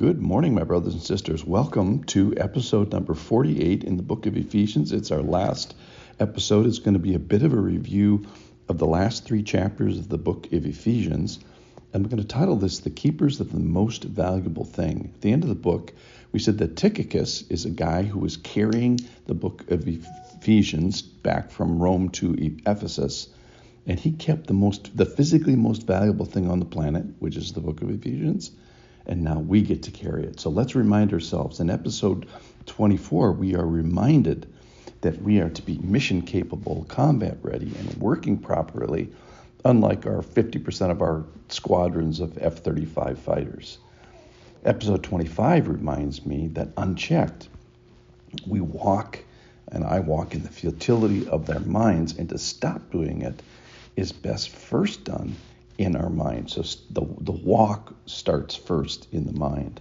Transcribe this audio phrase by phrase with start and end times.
[0.00, 1.44] Good morning, my brothers and sisters.
[1.44, 4.92] Welcome to episode number 48 in the book of Ephesians.
[4.92, 5.74] It's our last
[6.18, 6.64] episode.
[6.64, 8.24] It's going to be a bit of a review
[8.70, 11.38] of the last three chapters of the book of Ephesians.
[11.92, 15.12] And we're going to title this The Keepers of the Most Valuable Thing.
[15.14, 15.92] At the end of the book,
[16.32, 21.50] we said that Tychicus is a guy who was carrying the book of Ephesians back
[21.50, 23.28] from Rome to Ephesus.
[23.86, 27.52] And he kept the most, the physically most valuable thing on the planet, which is
[27.52, 28.52] the book of Ephesians
[29.10, 30.38] and now we get to carry it.
[30.38, 32.26] So let's remind ourselves in episode
[32.66, 34.46] 24, we are reminded
[35.00, 39.10] that we are to be mission capable, combat ready, and working properly,
[39.64, 43.78] unlike our 50% of our squadrons of F 35 fighters.
[44.64, 47.48] Episode 25 reminds me that unchecked,
[48.46, 49.18] we walk,
[49.72, 53.42] and I walk in the futility of their minds, and to stop doing it
[53.96, 55.34] is best first done
[55.80, 56.50] in our mind.
[56.50, 59.80] So the, the walk starts first in the mind.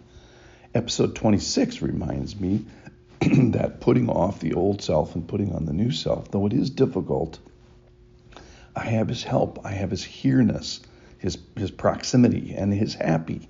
[0.73, 2.65] Episode 26 reminds me
[3.19, 6.69] that putting off the old self and putting on the new self, though it is
[6.69, 7.39] difficult,
[8.77, 10.79] I have his help, I have his here-ness,
[11.17, 13.49] his, his proximity, and his happy.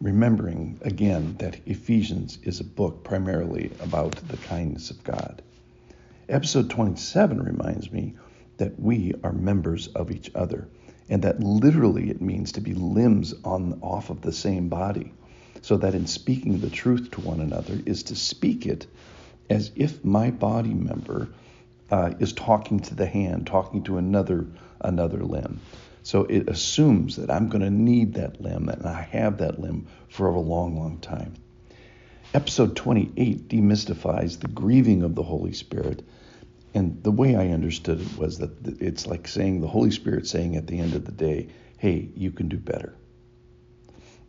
[0.00, 5.42] Remembering again that Ephesians is a book primarily about the kindness of God.
[6.30, 8.14] Episode 27 reminds me
[8.56, 10.66] that we are members of each other
[11.08, 15.12] and that literally it means to be limbs on off of the same body.
[15.62, 18.86] So that in speaking the truth to one another is to speak it
[19.50, 21.28] as if my body member
[21.90, 24.46] uh, is talking to the hand talking to another
[24.80, 25.60] another limb.
[26.02, 29.86] So it assumes that i'm going to need that limb and i have that limb
[30.08, 31.34] for a long long time.
[32.34, 36.06] Episode 28 demystifies the grieving of the holy spirit
[36.74, 40.56] and the way I understood it was that it's like saying the Holy Spirit saying
[40.56, 42.94] at the end of the day, hey, you can do better.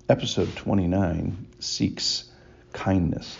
[0.07, 2.29] Episode 29 seeks
[2.73, 3.37] kindness,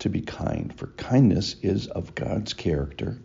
[0.00, 3.18] to be kind, for kindness is of God's character.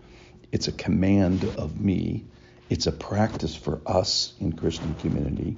[0.52, 2.26] It's a command of me.
[2.70, 5.58] It's a practice for us in Christian community.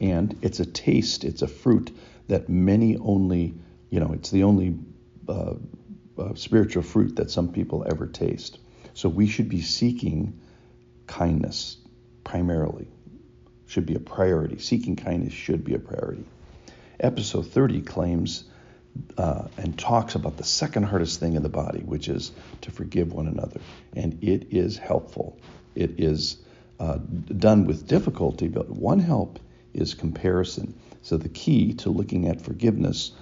[0.00, 1.96] And it's a taste, it's a fruit
[2.28, 3.54] that many only,
[3.90, 4.76] you know, it's the only
[5.28, 5.54] uh,
[6.18, 8.58] uh, spiritual fruit that some people ever taste.
[8.96, 10.40] So we should be seeking
[11.06, 11.76] kindness
[12.24, 12.88] primarily,
[13.66, 14.58] should be a priority.
[14.58, 16.24] Seeking kindness should be a priority.
[16.98, 18.44] Episode 30 claims
[19.18, 23.12] uh, and talks about the second hardest thing in the body, which is to forgive
[23.12, 23.60] one another.
[23.94, 25.38] And it is helpful.
[25.74, 26.38] It is
[26.80, 29.38] uh, done with difficulty, but one help
[29.74, 30.72] is comparison.
[31.02, 33.12] So the key to looking at forgiveness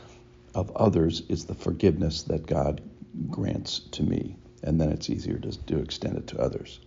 [0.54, 2.80] of others is the forgiveness that God
[3.28, 6.80] grants to me and then it's easier to, to extend it to others.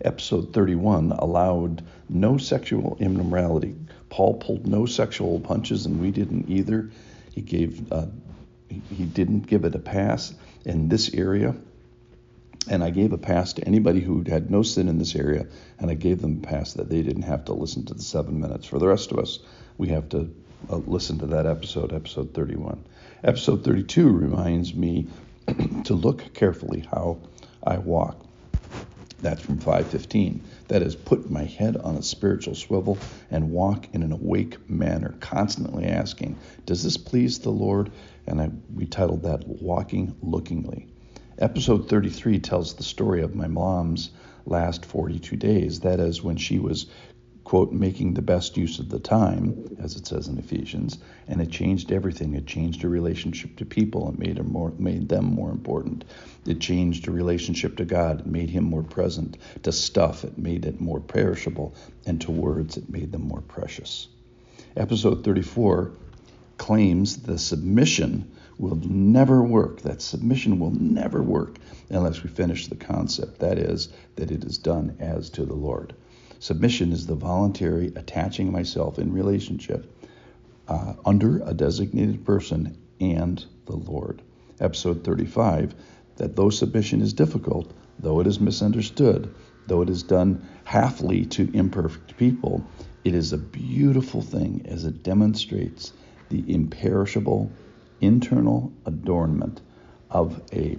[0.00, 3.76] Episode 31 allowed no sexual immorality.
[4.10, 6.90] Paul pulled no sexual punches, and we didn't either.
[7.32, 8.06] He gave uh,
[8.68, 11.54] he didn't give it a pass in this area.
[12.68, 15.46] And I gave a pass to anybody who had no sin in this area,
[15.78, 18.40] and I gave them a pass that they didn't have to listen to the seven
[18.40, 18.66] minutes.
[18.66, 19.38] For the rest of us,
[19.76, 20.34] we have to
[20.70, 22.82] uh, listen to that episode, episode 31.
[23.22, 25.08] Episode 32 reminds me
[25.84, 27.18] to look carefully how
[27.62, 28.24] I walk.
[29.20, 30.42] That's from 515.
[30.68, 32.98] That is, put my head on a spiritual swivel
[33.30, 37.90] and walk in an awake manner, constantly asking, Does this please the Lord?
[38.26, 40.88] And I, we titled that Walking Lookingly.
[41.38, 44.10] Episode 33 tells the story of my mom's
[44.46, 45.80] last 42 days.
[45.80, 46.86] That is, when she was
[47.44, 51.50] quote, making the best use of the time, as it says in Ephesians, and it
[51.50, 52.34] changed everything.
[52.34, 54.40] It changed her relationship to people and made,
[54.80, 56.04] made them more important.
[56.46, 59.36] It changed her relationship to God, it made him more present.
[59.62, 61.74] To stuff, it made it more perishable.
[62.06, 64.08] And to words, it made them more precious.
[64.76, 65.92] Episode 34
[66.56, 69.82] claims the submission will never work.
[69.82, 71.58] That submission will never work
[71.90, 73.40] unless we finish the concept.
[73.40, 75.94] That is, that it is done as to the Lord.
[76.44, 79.90] Submission is the voluntary attaching myself in relationship
[80.68, 84.20] uh, under a designated person and the Lord.
[84.60, 85.74] Episode 35
[86.16, 89.34] that though submission is difficult, though it is misunderstood,
[89.68, 92.62] though it is done halfly to imperfect people,
[93.04, 95.94] it is a beautiful thing as it demonstrates
[96.28, 97.50] the imperishable
[98.02, 99.62] internal adornment
[100.10, 100.76] of a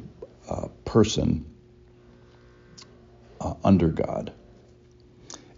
[0.47, 1.43] uh, person
[3.41, 4.31] uh, under God.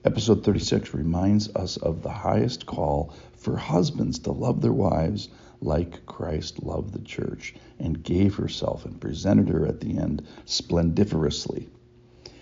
[0.06, 5.30] Episode 36 reminds us of the highest call for husbands to love their wives
[5.60, 11.70] like Christ loved the church and gave herself and presented her at the end splendiferously.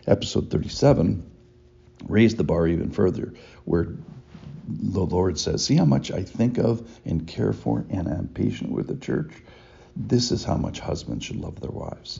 [0.05, 1.31] Episode 37
[2.07, 3.95] raised the bar even further, where
[4.67, 8.71] the Lord says, See how much I think of and care for, and am patient
[8.71, 9.31] with the church?
[9.95, 12.19] This is how much husbands should love their wives.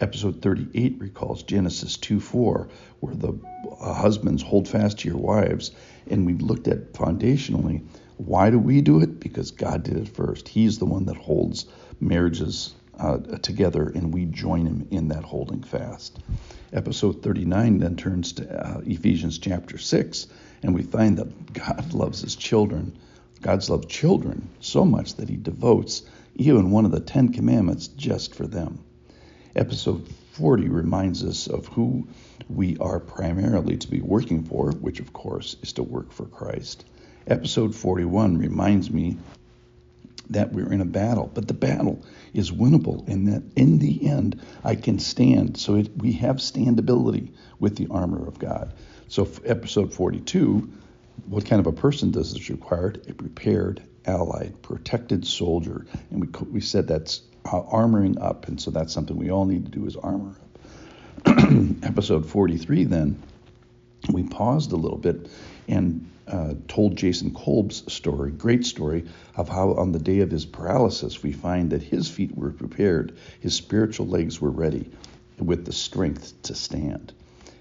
[0.00, 2.68] Episode 38 recalls Genesis 2 4,
[3.00, 3.38] where the
[3.80, 5.72] husbands hold fast to your wives.
[6.10, 7.82] And we looked at foundationally
[8.18, 9.20] why do we do it?
[9.20, 10.48] Because God did it first.
[10.48, 11.66] He's the one that holds
[12.00, 16.18] marriages uh, together, and we join him in that holding fast.
[16.72, 20.26] Episode 39 then turns to uh, Ephesians chapter 6,
[20.64, 22.98] and we find that God loves his children.
[23.40, 26.02] God's loved children so much that he devotes
[26.34, 28.84] even one of the Ten Commandments just for them.
[29.54, 32.06] Episode 40 reminds us of who
[32.48, 36.84] we are primarily to be working for, which of course is to work for Christ.
[37.26, 39.18] Episode 41 reminds me
[40.30, 44.40] that we're in a battle, but the battle is winnable, and that in the end
[44.62, 45.56] I can stand.
[45.56, 48.72] So it, we have standability with the armor of God.
[49.08, 50.70] So, episode 42,
[51.26, 52.94] what kind of a person does this require?
[53.08, 55.84] A prepared, allied, protected soldier.
[56.12, 59.64] And we, we said that's uh, armoring up, and so that's something we all need
[59.64, 60.34] to do is armor
[61.26, 61.38] up.
[61.82, 63.22] episode 43, then,
[64.12, 65.28] we paused a little bit
[65.66, 70.44] and uh, told Jason Kolb's story, great story, of how on the day of his
[70.44, 74.90] paralysis we find that his feet were prepared, his spiritual legs were ready
[75.38, 77.12] with the strength to stand.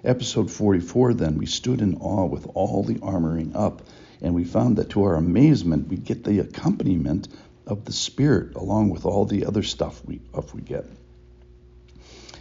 [0.04, 3.81] Episode 44, then, we stood in awe with all the armoring up,
[4.22, 7.28] and we found that to our amazement, we get the accompaniment
[7.68, 10.22] of the Spirit along with all the other stuff we,
[10.54, 10.86] we get.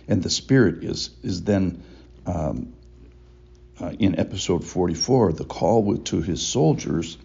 [0.08, 1.82] And the Spirit is, is then
[2.24, 2.72] um,
[3.80, 7.18] uh, in episode 44, the call to his soldiers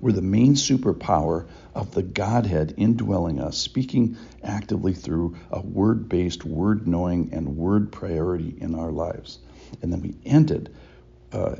[0.00, 6.44] were the main superpower of the Godhead indwelling us, speaking actively through a word based,
[6.44, 9.38] word knowing, and word priority in our lives.
[9.82, 10.74] And then we ended
[11.32, 11.56] uh,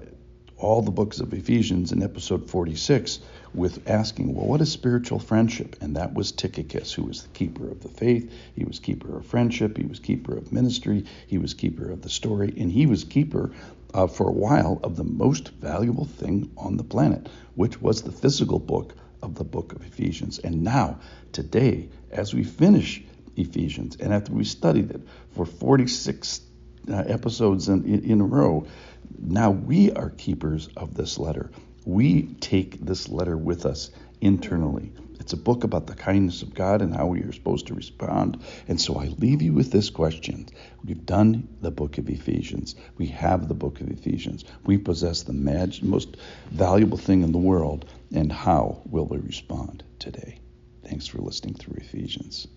[0.60, 3.20] all the books of Ephesians in episode 46
[3.54, 5.76] with asking, well, what is spiritual friendship?
[5.80, 8.30] And that was Tychicus, who was the keeper of the faith.
[8.54, 9.76] He was keeper of friendship.
[9.76, 11.04] He was keeper of ministry.
[11.26, 12.54] He was keeper of the story.
[12.58, 13.52] And he was keeper
[13.94, 18.12] uh, for a while of the most valuable thing on the planet, which was the
[18.12, 20.38] physical book of the book of Ephesians.
[20.38, 21.00] And now,
[21.32, 23.02] today, as we finish
[23.36, 25.00] Ephesians, and after we studied it
[25.32, 26.42] for 46 uh,
[26.90, 28.66] Uh, episodes in, in, a row,
[29.20, 31.50] now we are keepers of this letter.
[31.86, 33.90] We take this letter with us
[34.20, 34.92] internally.
[35.20, 38.42] It's a book about the kindness of God and how we are supposed to respond.
[38.66, 40.48] And so I leave you with this question.
[40.84, 42.74] We've done the book of Ephesians.
[42.96, 44.44] We have the book of Ephesians.
[44.64, 46.16] We possess the most
[46.50, 47.84] valuable thing in the world.
[48.12, 50.40] And how will we respond today?
[50.82, 52.48] Thanks for listening through Ephesians.